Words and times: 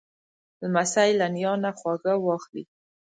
لمسی 0.63 1.09
له 1.19 1.27
نیا 1.35 1.53
نه 1.63 1.71
خواږه 1.77 2.13
واخلې. 2.25 2.63